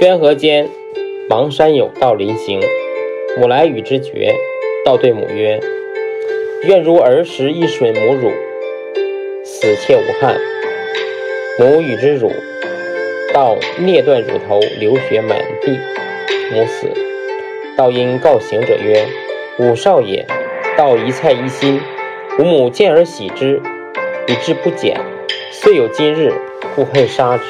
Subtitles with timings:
[0.00, 0.66] 宣和间，
[1.28, 2.58] 王山有道临行，
[3.36, 4.34] 母来与之绝。
[4.82, 5.60] 道对母曰
[6.64, 8.32] ：“愿如儿时一吮母乳，
[9.44, 10.38] 死切无憾。”
[11.60, 12.32] 母与之乳，
[13.34, 15.78] 道啮断乳头，流血满地。
[16.50, 16.86] 母死，
[17.76, 19.04] 道因告行者曰
[19.60, 20.26] ：“吾少也。”
[20.78, 21.78] 道一菜一心，
[22.38, 23.60] 吾母见而喜之，
[24.26, 24.98] 以之不减，
[25.52, 26.32] 遂有今日，
[26.74, 27.44] 故恨杀之。